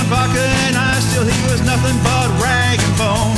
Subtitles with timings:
[0.00, 3.36] on vodka and ice, still he was nothing but rag and bone.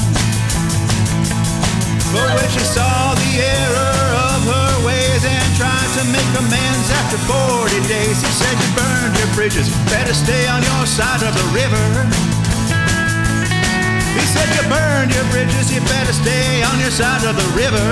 [2.14, 3.98] But when she saw the error
[4.30, 9.14] of her ways and tried to make amends after 40 days, he said, You burned
[9.18, 11.86] your bridges, better stay on your side of the river.
[14.14, 17.90] He said, You burned your bridges, you better stay on your side of the river.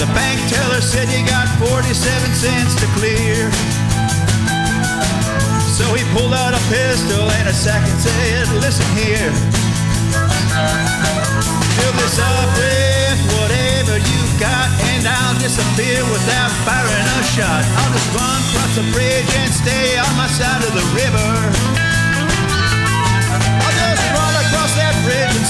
[0.00, 1.84] The bank teller said you got 47
[2.32, 3.89] cents to clear.
[5.80, 9.32] So he pulled out a pistol and a sack and said, Listen here.
[11.72, 17.64] Fill this up with whatever you got, and I'll disappear without firing a shot.
[17.80, 21.28] I'll just run across the bridge and stay on my side of the river.
[23.64, 25.49] I'll just run across that bridge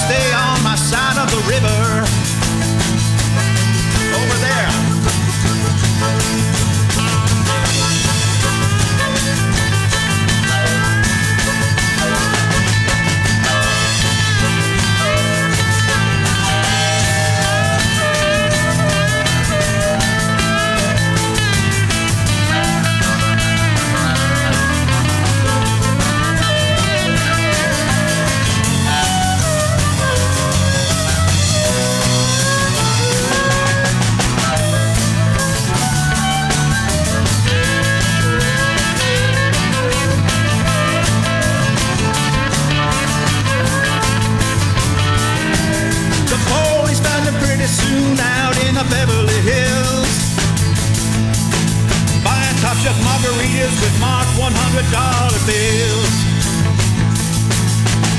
[53.61, 56.15] margaritas with marked $100 bills.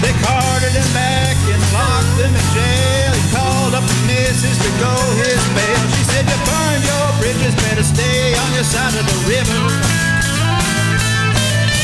[0.02, 3.12] They carted him back and locked him in jail.
[3.14, 5.82] He called up the missus to go his bail.
[5.96, 9.62] She said, You burned your bridges, better stay on your side of the river.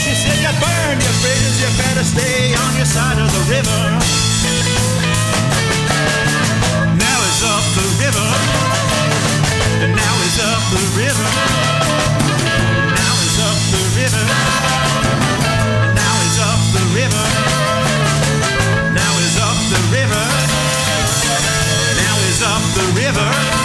[0.03, 3.98] She said, You burned your bridges, you better stay on your side of the river.
[23.09, 23.58] river.